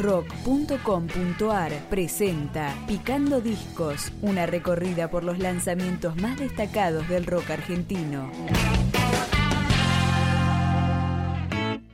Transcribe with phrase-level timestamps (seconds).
[0.00, 8.30] rock.com.ar presenta Picando Discos, una recorrida por los lanzamientos más destacados del rock argentino.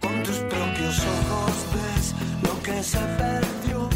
[0.00, 3.88] Con tus propios ojos ves lo que se perdió.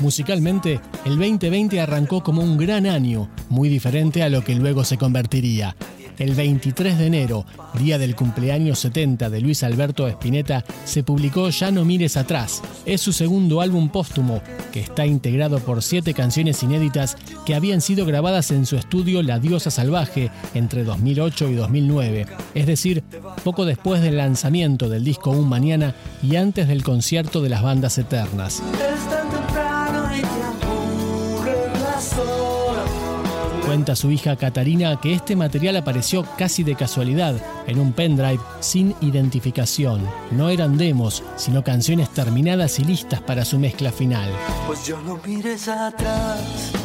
[0.00, 4.96] Musicalmente, el 2020 arrancó como un gran año, muy diferente a lo que luego se
[4.96, 5.76] convertiría.
[6.18, 7.46] El 23 de enero,
[7.78, 12.62] día del cumpleaños 70 de Luis Alberto Spinetta, se publicó Ya no mires atrás.
[12.84, 14.42] Es su segundo álbum póstumo,
[14.72, 19.38] que está integrado por siete canciones inéditas que habían sido grabadas en su estudio La
[19.38, 23.02] Diosa Salvaje entre 2008 y 2009, es decir,
[23.44, 27.98] poco después del lanzamiento del disco Un Mañana y antes del concierto de las bandas
[27.98, 28.62] eternas.
[33.70, 37.36] Cuenta su hija Catarina que este material apareció casi de casualidad
[37.68, 40.04] en un pendrive sin identificación.
[40.32, 44.28] No eran demos, sino canciones terminadas y listas para su mezcla final.
[44.66, 46.79] Pues yo no mires atrás.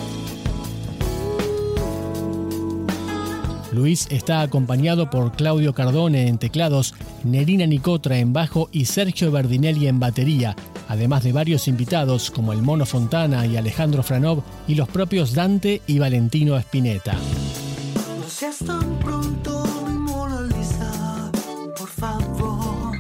[3.76, 9.88] Luis está acompañado por Claudio Cardone en teclados, Nerina Nicotra en bajo y Sergio Berdinelli
[9.88, 10.56] en batería,
[10.88, 15.82] además de varios invitados como el Mono Fontana y Alejandro Franov y los propios Dante
[15.86, 17.14] y Valentino Spinetta.
[17.14, 19.66] No seas tan pronto
[21.78, 22.98] por favor.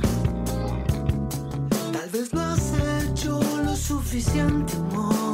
[1.91, 5.24] Tal vez no has hecho lo suficiente, amor.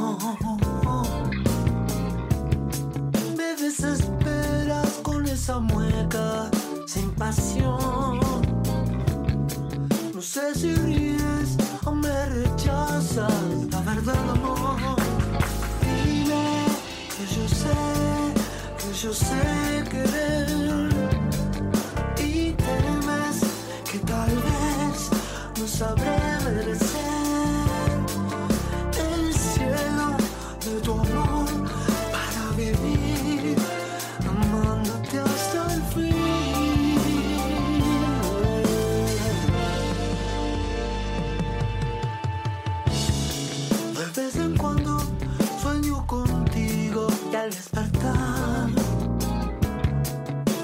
[19.01, 20.30] Que yo sé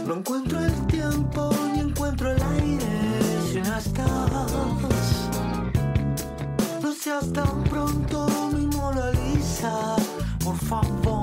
[0.08, 4.32] no encuentro el tiempo ni encuentro el aire si no estás.
[6.82, 9.98] No seas tan pronto mi Mona Lisa,
[10.44, 11.17] por favor.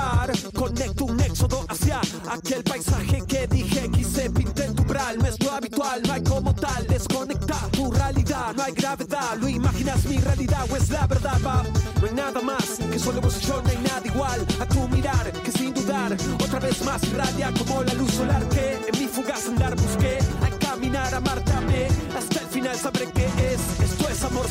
[0.00, 2.00] Llevar conecto un éxodo hacia
[2.30, 6.22] aquel paisaje que dije quise pinté en tu bral no es lo habitual no hay
[6.22, 8.54] como tal desconecta tu realidad.
[8.56, 11.62] No hay gravedad lo imaginas mi realidad o es la verdad va.
[12.00, 14.88] No hay nada más que solo vos y yo no hay nada igual a tu
[14.88, 19.06] mirar que sin dudar otra vez más irradia como la luz solar que en mi
[19.06, 20.18] fugaz andar busqué.
[20.42, 23.29] Al caminar amarte amé hasta el final sabré qué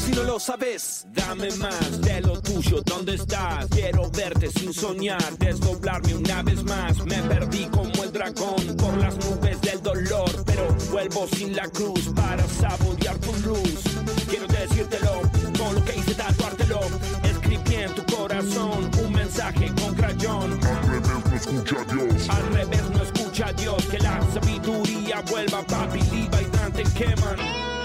[0.09, 3.67] si no lo sabes Dame más de lo tuyo, ¿dónde estás?
[3.69, 6.97] Quiero verte sin soñar, desdoblarme una vez más.
[7.05, 12.09] Me perdí como el dragón por las nubes del dolor, pero vuelvo sin la cruz
[12.15, 13.83] para saborear tu luz.
[14.29, 15.21] Quiero decírtelo,
[15.57, 16.79] con lo que hice tatuártelo.
[17.23, 20.59] Escribí en tu corazón un mensaje con crayón.
[20.63, 22.29] Al revés no escucha a Dios.
[22.29, 27.78] Al revés no escucha a Dios, que la sabiduría vuelva, papi, Liva y Dante queman.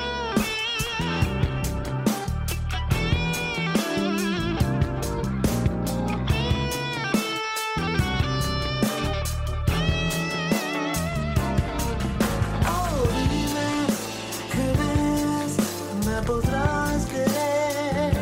[16.26, 18.12] Podrás querer.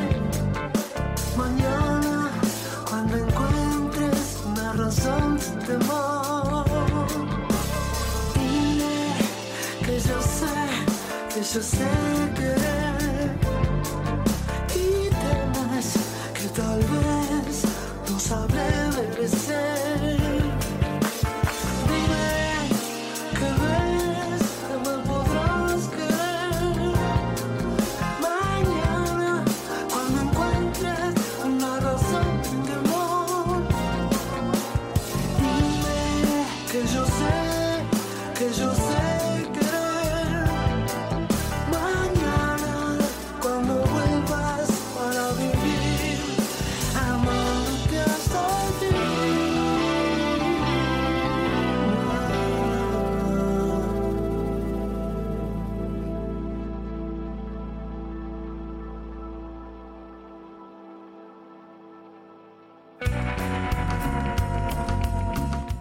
[1.36, 2.30] Mañana,
[2.88, 6.64] cuando encuentres una razón sin temor.
[8.34, 9.14] Dime
[9.84, 10.56] que yo sé,
[11.32, 11.90] que yo sé
[12.36, 13.36] querer.
[14.74, 15.88] Y temes
[16.34, 17.62] que tal vez
[18.10, 19.71] no sabré merecer.